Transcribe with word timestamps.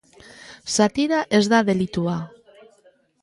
Satira 0.75 1.19
ez 1.39 1.43
da 1.53 1.59
delitua. 1.69 2.17